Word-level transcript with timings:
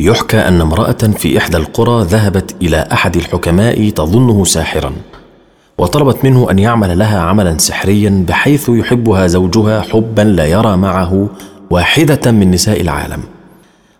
يحكى 0.00 0.36
أن 0.36 0.60
امرأة 0.60 0.92
في 0.92 1.38
إحدى 1.38 1.56
القرى 1.56 2.04
ذهبت 2.04 2.54
إلى 2.62 2.88
أحد 2.92 3.16
الحكماء 3.16 3.90
تظنه 3.90 4.44
ساحرا 4.44 4.92
وطلبت 5.78 6.24
منه 6.24 6.50
أن 6.50 6.58
يعمل 6.58 6.98
لها 6.98 7.20
عملا 7.20 7.58
سحريا 7.58 8.24
بحيث 8.28 8.68
يحبها 8.68 9.26
زوجها 9.26 9.80
حبا 9.80 10.22
لا 10.22 10.46
يرى 10.46 10.76
معه 10.76 11.28
واحدة 11.70 12.32
من 12.32 12.50
نساء 12.50 12.80
العالم. 12.80 13.20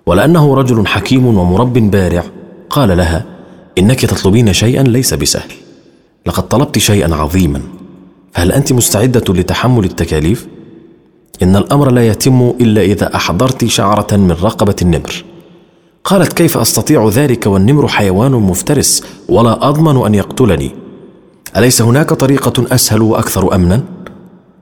ولأنه 0.06 0.54
رجل 0.54 0.86
حكيم 0.86 1.26
ومرب 1.26 1.72
بارع 1.72 2.24
قال 2.70 2.96
لها 2.96 3.24
إنك 3.78 4.00
تطلبين 4.00 4.52
شيئا 4.52 4.82
ليس 4.82 5.14
بسهل. 5.14 5.52
لقد 6.26 6.48
طلبت 6.48 6.78
شيئا 6.78 7.14
عظيما. 7.14 7.62
فهل 8.32 8.52
أنت 8.52 8.72
مستعدة 8.72 9.34
لتحمل 9.34 9.84
التكاليف؟ 9.84 10.46
إن 11.42 11.56
الأمر 11.56 11.90
لا 11.90 12.08
يتم 12.08 12.52
إلا 12.60 12.82
إذا 12.82 13.16
أحضرت 13.16 13.64
شعرة 13.64 14.16
من 14.16 14.32
رقبة 14.32 14.76
النمر. 14.82 15.24
قالت 16.04 16.32
كيف 16.32 16.58
أستطيع 16.58 17.08
ذلك 17.08 17.46
والنمر 17.46 17.88
حيوان 17.88 18.32
مفترس 18.32 19.02
ولا 19.28 19.68
أضمن 19.68 20.06
أن 20.06 20.14
يقتلني؟ 20.14 20.70
أليس 21.56 21.82
هناك 21.82 22.12
طريقة 22.12 22.74
أسهل 22.74 23.02
وأكثر 23.02 23.54
أمنا؟ 23.54 23.82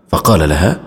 فقال 0.09 0.49
لها 0.49 0.81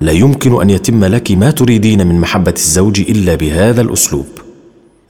لا 0.00 0.12
يمكن 0.12 0.60
أن 0.60 0.70
يتم 0.70 1.04
لك 1.04 1.30
ما 1.30 1.50
تريدين 1.50 2.06
من 2.06 2.20
محبة 2.20 2.54
الزوج 2.56 3.00
إلا 3.00 3.34
بهذا 3.34 3.80
الأسلوب. 3.80 4.26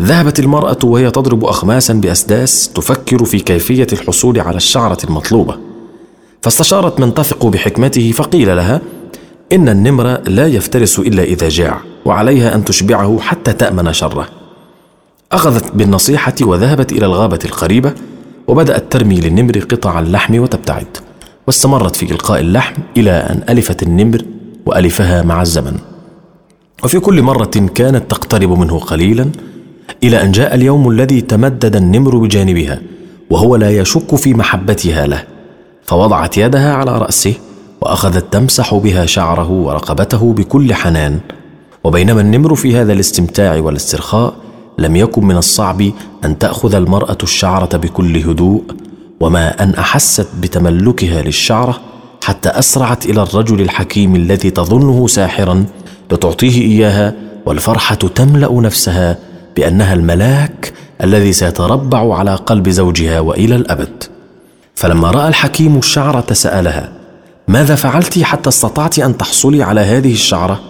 ذهبت 0.02 0.38
المرأة 0.38 0.78
وهي 0.84 1.10
تضرب 1.10 1.44
اخماسا 1.44 1.94
بأسداس 1.94 2.70
تفكر 2.74 3.24
في 3.24 3.40
كيفية 3.40 3.86
الحصول 3.92 4.40
على 4.40 4.56
الشعرة 4.56 4.98
المطلوبة. 5.04 5.56
فاستشارت 6.42 7.00
من 7.00 7.14
تثق 7.14 7.46
بحكمته 7.46 8.12
فقيل 8.12 8.56
لها 8.56 8.80
إن 9.52 9.68
النمر 9.68 10.20
لا 10.28 10.46
يفترس 10.46 10.98
إلا 10.98 11.22
إذا 11.22 11.48
جاع 11.48 11.80
وعليها 12.04 12.54
أن 12.54 12.64
تشبعه 12.64 13.18
حتى 13.20 13.52
تأمن 13.52 13.92
شره. 13.92 14.37
أخذت 15.32 15.74
بالنصيحة 15.74 16.34
وذهبت 16.42 16.92
إلى 16.92 17.06
الغابة 17.06 17.38
القريبة 17.44 17.92
وبدأت 18.48 18.92
ترمي 18.92 19.20
للنمر 19.20 19.58
قطع 19.58 20.00
اللحم 20.00 20.38
وتبتعد 20.38 20.96
واستمرت 21.46 21.96
في 21.96 22.12
إلقاء 22.12 22.40
اللحم 22.40 22.82
إلى 22.96 23.10
أن 23.10 23.42
ألفت 23.48 23.82
النمر 23.82 24.24
وألفها 24.66 25.22
مع 25.22 25.42
الزمن. 25.42 25.78
وفي 26.84 27.00
كل 27.00 27.22
مرة 27.22 27.70
كانت 27.74 28.10
تقترب 28.10 28.58
منه 28.58 28.78
قليلا 28.78 29.30
إلى 30.04 30.22
أن 30.22 30.32
جاء 30.32 30.54
اليوم 30.54 30.90
الذي 30.90 31.20
تمدد 31.20 31.76
النمر 31.76 32.18
بجانبها 32.18 32.80
وهو 33.30 33.56
لا 33.56 33.70
يشك 33.70 34.14
في 34.14 34.34
محبتها 34.34 35.06
له. 35.06 35.24
فوضعت 35.84 36.38
يدها 36.38 36.74
على 36.74 36.98
رأسه 36.98 37.34
وأخذت 37.80 38.32
تمسح 38.32 38.74
بها 38.74 39.06
شعره 39.06 39.50
ورقبته 39.50 40.32
بكل 40.32 40.74
حنان. 40.74 41.18
وبينما 41.84 42.20
النمر 42.20 42.54
في 42.54 42.76
هذا 42.76 42.92
الاستمتاع 42.92 43.56
والاسترخاء 43.56 44.47
لم 44.78 44.96
يكن 44.96 45.24
من 45.24 45.36
الصعب 45.36 45.90
أن 46.24 46.38
تأخذ 46.38 46.74
المرأة 46.74 47.18
الشعرة 47.22 47.76
بكل 47.76 48.16
هدوء 48.16 48.62
وما 49.20 49.62
أن 49.62 49.74
أحست 49.74 50.28
بتملكها 50.40 51.22
للشعرة 51.22 51.80
حتى 52.24 52.48
أسرعت 52.48 53.06
إلى 53.06 53.22
الرجل 53.22 53.60
الحكيم 53.60 54.16
الذي 54.16 54.50
تظنه 54.50 55.06
ساحرا 55.06 55.66
لتعطيه 56.12 56.62
إياها 56.62 57.14
والفرحة 57.46 57.94
تملأ 57.94 58.60
نفسها 58.60 59.18
بأنها 59.56 59.94
الملاك 59.94 60.72
الذي 61.02 61.32
سيتربع 61.32 62.18
على 62.18 62.34
قلب 62.34 62.68
زوجها 62.68 63.20
وإلى 63.20 63.56
الأبد. 63.56 64.04
فلما 64.74 65.10
رأى 65.10 65.28
الحكيم 65.28 65.78
الشعرة 65.78 66.32
سألها 66.32 66.92
ماذا 67.48 67.74
فعلت 67.74 68.18
حتى 68.18 68.48
استطعت 68.48 68.98
أن 68.98 69.16
تحصلي 69.16 69.62
على 69.62 69.80
هذه 69.80 70.12
الشعرة؟ 70.12 70.60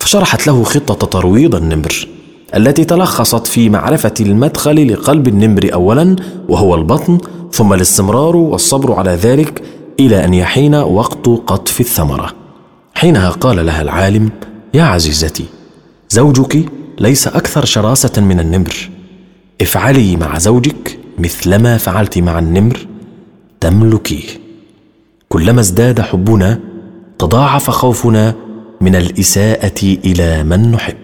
فشرحت 0.00 0.46
له 0.46 0.62
خطة 0.62 1.06
ترويض 1.06 1.54
النمر. 1.54 2.08
التي 2.56 2.84
تلخصت 2.84 3.46
في 3.46 3.68
معرفة 3.68 4.14
المدخل 4.20 4.92
لقلب 4.92 5.28
النمر 5.28 5.70
اولا 5.72 6.16
وهو 6.48 6.74
البطن 6.74 7.18
ثم 7.52 7.72
الاستمرار 7.72 8.36
والصبر 8.36 8.92
على 8.92 9.10
ذلك 9.10 9.62
إلى 10.00 10.24
أن 10.24 10.34
يحين 10.34 10.74
وقت 10.74 11.28
قطف 11.28 11.80
الثمرة. 11.80 12.32
حينها 12.94 13.30
قال 13.30 13.66
لها 13.66 13.82
العالم 13.82 14.30
يا 14.74 14.82
عزيزتي 14.82 15.44
زوجك 16.10 16.64
ليس 17.00 17.26
أكثر 17.26 17.64
شراسة 17.64 18.20
من 18.20 18.40
النمر. 18.40 18.90
افعلي 19.62 20.16
مع 20.16 20.38
زوجك 20.38 20.98
مثلما 21.18 21.76
فعلت 21.76 22.18
مع 22.18 22.38
النمر 22.38 22.86
تملكيه. 23.60 24.28
كلما 25.28 25.60
ازداد 25.60 26.00
حبنا 26.00 26.60
تضاعف 27.18 27.70
خوفنا 27.70 28.34
من 28.80 28.96
الإساءة 28.96 29.82
إلى 29.82 30.44
من 30.44 30.70
نحب. 30.70 31.01